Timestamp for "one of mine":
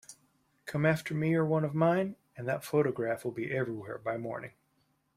1.45-2.15